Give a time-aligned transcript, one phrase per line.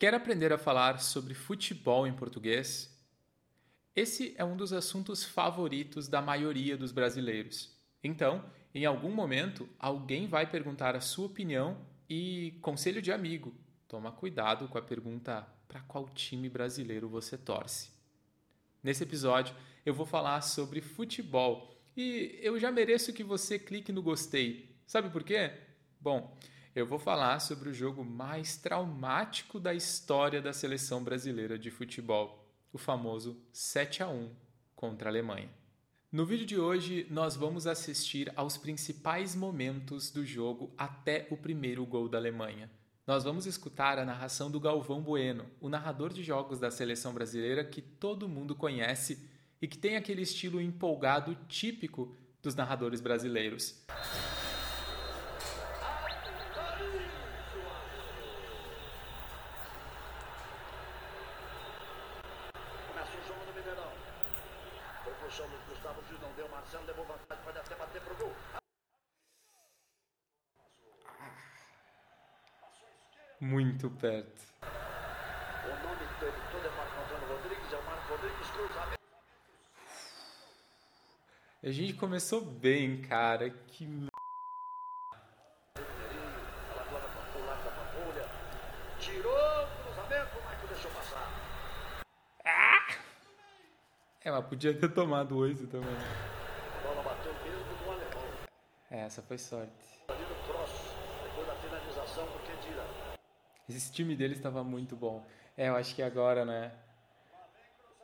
[0.00, 2.90] Quer aprender a falar sobre futebol em português?
[3.94, 7.78] Esse é um dos assuntos favoritos da maioria dos brasileiros.
[8.02, 8.42] Então,
[8.74, 11.76] em algum momento, alguém vai perguntar a sua opinião
[12.08, 13.54] e conselho de amigo.
[13.86, 17.90] Toma cuidado com a pergunta para qual time brasileiro você torce.
[18.82, 19.54] Nesse episódio,
[19.84, 24.74] eu vou falar sobre futebol e eu já mereço que você clique no gostei.
[24.86, 25.52] Sabe por quê?
[26.00, 26.34] Bom,
[26.74, 32.48] eu vou falar sobre o jogo mais traumático da história da seleção brasileira de futebol,
[32.72, 34.30] o famoso 7 a 1
[34.76, 35.50] contra a Alemanha.
[36.12, 41.84] No vídeo de hoje, nós vamos assistir aos principais momentos do jogo até o primeiro
[41.84, 42.70] gol da Alemanha.
[43.06, 47.64] Nós vamos escutar a narração do Galvão Bueno, o narrador de jogos da seleção brasileira
[47.64, 49.28] que todo mundo conhece
[49.60, 53.84] e que tem aquele estilo empolgado típico dos narradores brasileiros.
[73.40, 74.42] Muito perto.
[75.64, 76.02] O nome
[76.66, 79.00] é Marco Antônio Rodrigues, é o Marco Rodrigues cruzamento.
[81.62, 83.50] A gente começou bem, cara.
[83.50, 83.86] Que
[88.98, 91.30] Tirou o cruzamento, o Michael deixou passar.
[92.44, 92.94] Ah!
[94.40, 95.90] Mas podia ter tomado oito também.
[96.82, 98.24] Bola bateu mesmo alemão.
[98.90, 99.70] É, essa foi sorte.
[100.08, 100.70] Ali no cross,
[101.24, 102.86] depois da finalização do Kedira.
[103.68, 105.26] Esse time dele estava muito bom.
[105.56, 106.72] É, eu acho que agora, né?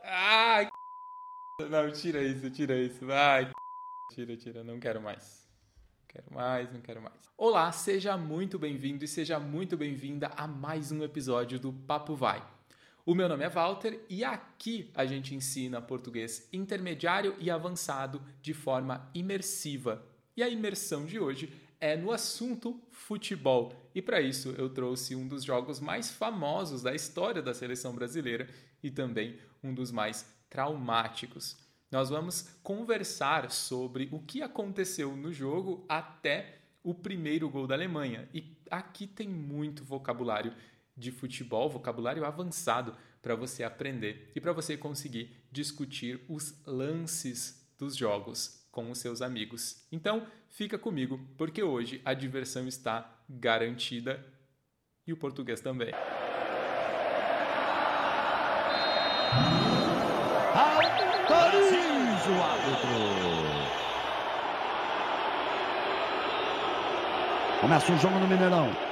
[0.03, 0.69] Ai,
[1.69, 3.11] não, tira isso, tira isso.
[3.11, 3.49] Ai,
[4.13, 5.49] tira, tira, não quero mais.
[6.07, 7.15] Quero mais, não quero mais.
[7.35, 12.56] Olá, seja muito bem-vindo e seja muito bem-vinda a mais um episódio do Papo Vai.
[13.07, 18.53] O meu nome é Walter e aqui a gente ensina português intermediário e avançado de
[18.53, 20.05] forma imersiva.
[20.35, 23.71] E a imersão de hoje é no assunto futebol.
[23.95, 28.49] E para isso eu trouxe um dos jogos mais famosos da história da seleção brasileira
[28.83, 31.55] e também um dos mais traumáticos.
[31.89, 38.27] Nós vamos conversar sobre o que aconteceu no jogo até o primeiro gol da Alemanha.
[38.33, 40.53] E aqui tem muito vocabulário
[40.97, 47.95] de futebol, vocabulário avançado para você aprender e para você conseguir discutir os lances dos
[47.95, 49.85] jogos com os seus amigos.
[49.91, 54.25] Então, fica comigo, porque hoje a diversão está garantida
[55.05, 55.93] e o português também.
[60.53, 63.37] Autoriza o árbitro.
[67.61, 68.86] Começa o jogo no Mineirão.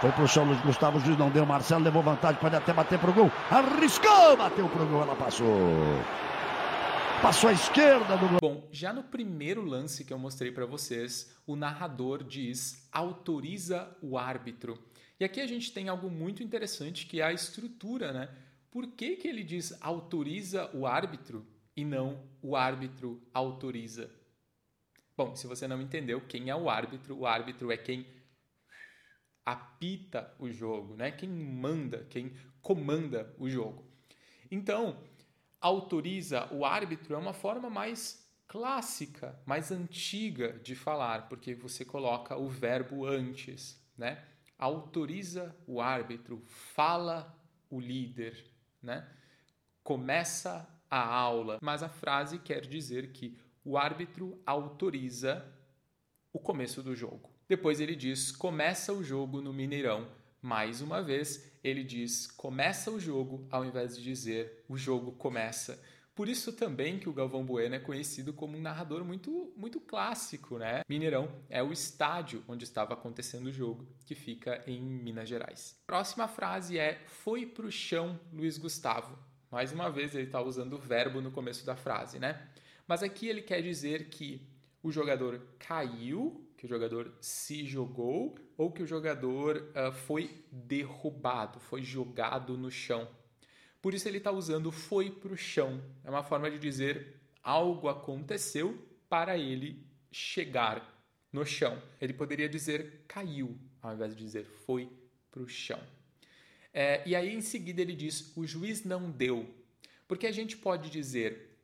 [0.00, 1.44] Foi pro chão Luiz Gustavo, o juiz não deu.
[1.44, 3.30] Marcelo levou vantagem, pode até bater pro gol.
[3.50, 5.46] Arriscou, bateu pro gol, ela passou.
[7.20, 11.54] Passou à esquerda do Bom, já no primeiro lance que eu mostrei para vocês, o
[11.54, 14.78] narrador diz autoriza o árbitro.
[15.18, 18.30] E aqui a gente tem algo muito interessante que é a estrutura, né?
[18.70, 21.46] Por que, que ele diz autoriza o árbitro
[21.76, 24.10] e não o árbitro autoriza?
[25.14, 28.06] Bom, se você não entendeu quem é o árbitro, o árbitro é quem
[29.44, 31.10] apita o jogo, né?
[31.10, 33.84] Quem manda, quem comanda o jogo.
[34.50, 35.02] Então,
[35.60, 42.36] autoriza o árbitro é uma forma mais clássica, mais antiga de falar, porque você coloca
[42.36, 44.24] o verbo antes, né?
[44.58, 47.32] Autoriza o árbitro, fala
[47.70, 48.44] o líder,
[48.82, 49.08] né?
[49.84, 55.46] Começa a aula, mas a frase quer dizer que o árbitro autoriza
[56.32, 57.29] o começo do jogo.
[57.50, 60.06] Depois ele diz: começa o jogo no Mineirão.
[60.40, 65.82] Mais uma vez, ele diz começa o jogo ao invés de dizer o jogo começa.
[66.14, 70.58] Por isso também que o Galvão Bueno é conhecido como um narrador muito, muito clássico,
[70.58, 70.82] né?
[70.88, 75.76] Mineirão é o estádio onde estava acontecendo o jogo, que fica em Minas Gerais.
[75.88, 79.18] Próxima frase é foi pro chão Luiz Gustavo.
[79.50, 82.48] Mais uma vez ele está usando o verbo no começo da frase, né?
[82.86, 84.48] Mas aqui ele quer dizer que
[84.82, 91.58] o jogador caiu que o jogador se jogou ou que o jogador uh, foi derrubado,
[91.58, 93.08] foi jogado no chão.
[93.80, 95.82] Por isso ele está usando foi para o chão.
[96.04, 98.78] É uma forma de dizer algo aconteceu
[99.08, 101.02] para ele chegar
[101.32, 101.82] no chão.
[101.98, 104.92] Ele poderia dizer caiu, ao invés de dizer foi
[105.30, 105.80] para o chão.
[106.74, 109.48] É, e aí em seguida ele diz o juiz não deu.
[110.06, 111.58] Porque a gente pode dizer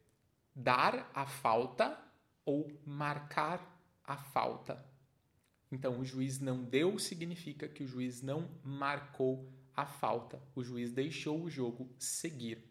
[0.54, 2.02] dar a falta
[2.46, 3.75] ou marcar
[4.06, 4.84] a falta.
[5.70, 10.40] Então, o juiz não deu significa que o juiz não marcou a falta.
[10.54, 12.64] O juiz deixou o jogo seguir.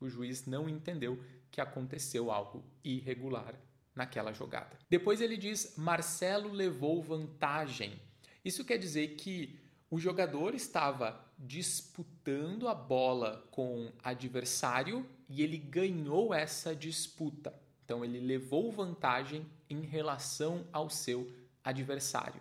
[0.00, 3.54] O juiz não entendeu que aconteceu algo irregular
[3.94, 4.76] naquela jogada.
[4.88, 8.00] Depois ele diz: Marcelo levou vantagem.
[8.44, 9.60] Isso quer dizer que
[9.90, 17.54] o jogador estava disputando a bola com adversário e ele ganhou essa disputa.
[17.84, 21.30] Então ele levou vantagem em relação ao seu
[21.62, 22.40] adversário.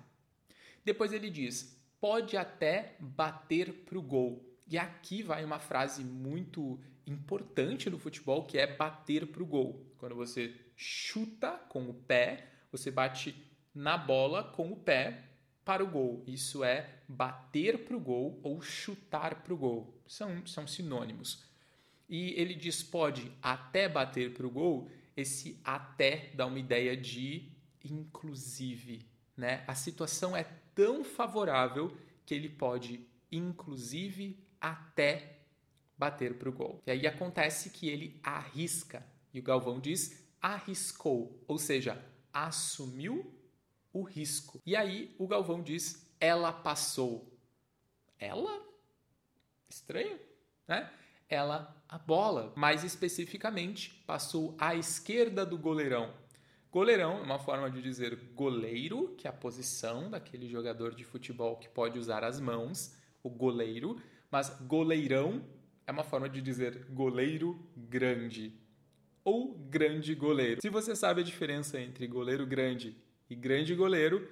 [0.83, 4.43] Depois ele diz: pode até bater para o gol.
[4.67, 9.85] E aqui vai uma frase muito importante no futebol que é bater para o gol.
[9.97, 13.35] Quando você chuta com o pé, você bate
[13.73, 15.25] na bola com o pé
[15.63, 16.23] para o gol.
[16.25, 20.01] Isso é bater para o gol ou chutar para o gol.
[20.07, 21.43] São, são sinônimos.
[22.09, 24.89] E ele diz pode até bater para o gol.
[25.15, 27.51] Esse até dá uma ideia de
[27.83, 29.05] inclusive.
[29.35, 29.63] Né?
[29.67, 30.43] A situação é
[30.75, 35.39] tão favorável que ele pode, inclusive, até
[35.97, 36.81] bater para o gol.
[36.85, 39.05] E aí acontece que ele arrisca.
[39.33, 42.03] E o Galvão diz arriscou, ou seja,
[42.33, 43.31] assumiu
[43.93, 44.59] o risco.
[44.65, 47.31] E aí o Galvão diz ela passou.
[48.17, 48.61] Ela?
[49.69, 50.19] Estranho,
[50.67, 50.91] né?
[51.29, 56.13] Ela a bola, mais especificamente, passou à esquerda do goleirão.
[56.71, 61.57] Goleirão é uma forma de dizer goleiro, que é a posição daquele jogador de futebol
[61.57, 64.01] que pode usar as mãos, o goleiro,
[64.31, 65.43] mas goleirão
[65.85, 68.57] é uma forma de dizer goleiro grande
[69.21, 70.61] ou grande goleiro.
[70.61, 72.95] Se você sabe a diferença entre goleiro grande
[73.29, 74.25] e grande goleiro,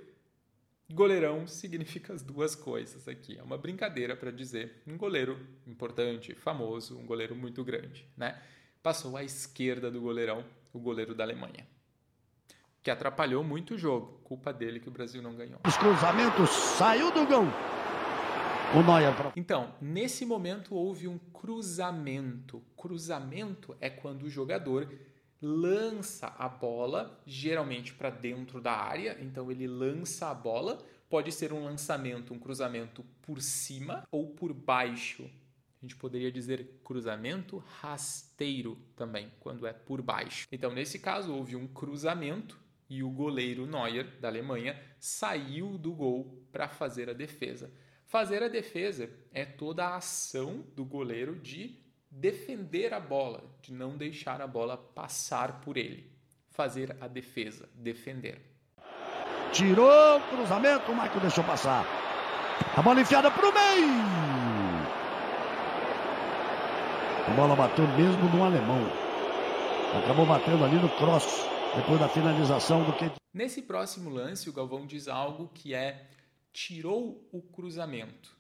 [0.92, 3.38] goleirão significa as duas coisas aqui.
[3.38, 8.42] É uma brincadeira para dizer um goleiro importante, famoso, um goleiro muito grande, né?
[8.82, 11.68] Passou à esquerda do goleirão, o goleiro da Alemanha
[12.82, 14.20] que atrapalhou muito o jogo.
[14.24, 15.60] Culpa dele que o Brasil não ganhou.
[15.66, 17.46] Os cruzamentos saiu do gol.
[18.74, 19.14] O Neuer.
[19.36, 22.64] Então, nesse momento houve um cruzamento.
[22.78, 24.88] Cruzamento é quando o jogador
[25.42, 29.18] lança a bola, geralmente para dentro da área.
[29.22, 30.78] Então ele lança a bola.
[31.10, 35.24] Pode ser um lançamento, um cruzamento por cima ou por baixo.
[35.24, 40.46] A gente poderia dizer cruzamento rasteiro também, quando é por baixo.
[40.52, 42.60] Então, nesse caso, houve um cruzamento
[42.90, 47.72] e o goleiro Neuer, da Alemanha, saiu do gol para fazer a defesa.
[48.06, 51.78] Fazer a defesa é toda a ação do goleiro de
[52.10, 56.12] defender a bola, de não deixar a bola passar por ele.
[56.50, 58.42] Fazer a defesa, defender.
[59.52, 61.86] Tirou o cruzamento, o Michael deixou passar.
[62.76, 63.90] A bola enfiada para o meio.
[67.28, 68.82] A bola bateu mesmo no alemão.
[70.04, 71.46] Acabou batendo ali no cross
[71.76, 73.12] depois da finalização do que.
[73.34, 76.08] Nesse próximo lance, o Galvão diz algo que é
[76.52, 78.39] tirou o cruzamento.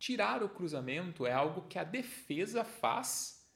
[0.00, 3.46] Tirar o cruzamento é algo que a defesa faz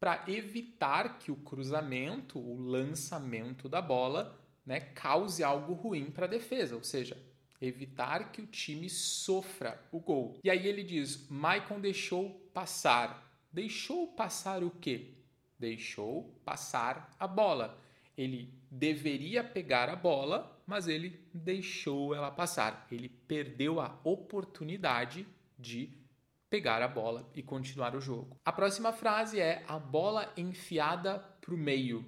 [0.00, 6.28] para evitar que o cruzamento, o lançamento da bola, né, cause algo ruim para a
[6.28, 7.16] defesa, ou seja,
[7.60, 10.40] evitar que o time sofra o gol.
[10.42, 13.32] E aí ele diz: Maicon deixou passar.
[13.52, 15.14] Deixou passar o quê?
[15.56, 17.78] Deixou passar a bola.
[18.18, 22.88] Ele deveria pegar a bola, mas ele deixou ela passar.
[22.90, 25.24] Ele perdeu a oportunidade
[25.62, 26.02] de
[26.50, 28.38] pegar a bola e continuar o jogo.
[28.44, 32.04] A próxima frase é a bola enfiada para o meio.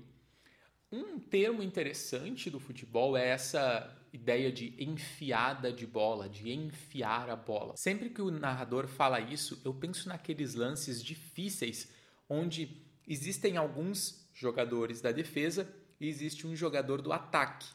[0.92, 7.34] Um termo interessante do futebol é essa ideia de enfiada de bola, de enfiar a
[7.34, 7.76] bola.
[7.76, 11.90] Sempre que o narrador fala isso, eu penso naqueles lances difíceis
[12.28, 17.66] onde existem alguns jogadores da defesa e existe um jogador do ataque.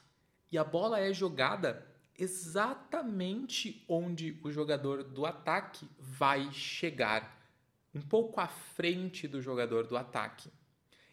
[0.51, 1.85] E a bola é jogada
[2.19, 7.39] exatamente onde o jogador do ataque vai chegar,
[7.93, 10.51] um pouco à frente do jogador do ataque.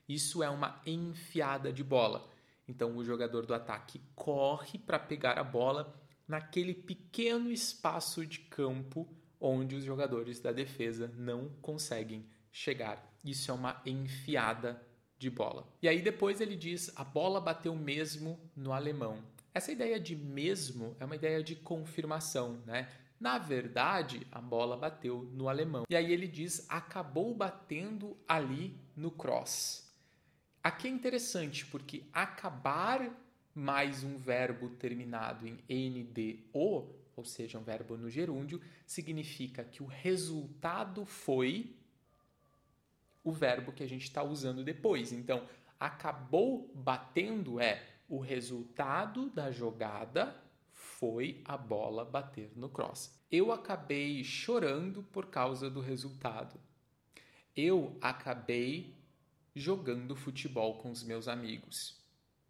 [0.08, 2.28] Isso é uma enfiada de bola.
[2.68, 5.94] Então o jogador do ataque corre para pegar a bola
[6.26, 9.08] naquele pequeno espaço de campo
[9.40, 13.14] onde os jogadores da defesa não conseguem chegar.
[13.24, 14.80] Isso é uma enfiada
[15.18, 15.66] de bola.
[15.80, 19.22] E aí depois ele diz: a bola bateu mesmo no alemão.
[19.56, 22.90] Essa ideia de mesmo é uma ideia de confirmação, né?
[23.18, 25.84] Na verdade, a bola bateu no alemão.
[25.88, 29.90] E aí ele diz: acabou batendo ali no cross.
[30.62, 33.10] Aqui é interessante porque acabar
[33.54, 39.86] mais um verbo terminado em NDO, ou seja, um verbo no gerúndio, significa que o
[39.86, 41.74] resultado foi
[43.24, 45.12] o verbo que a gente está usando depois.
[45.12, 45.48] Então,
[45.80, 50.36] acabou batendo é o resultado da jogada
[50.72, 53.18] foi a bola bater no cross.
[53.30, 56.60] Eu acabei chorando por causa do resultado.
[57.54, 58.94] Eu acabei
[59.54, 61.98] jogando futebol com os meus amigos.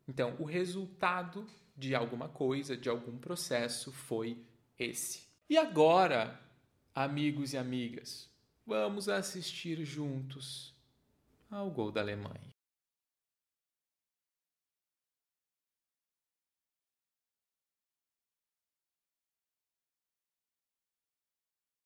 [0.09, 1.47] Então, o resultado
[1.77, 4.45] de alguma coisa, de algum processo foi
[4.79, 5.27] esse.
[5.49, 6.41] E agora,
[6.95, 8.29] amigos e amigas,
[8.67, 10.75] vamos assistir juntos
[11.51, 12.56] ao gol da Alemanha.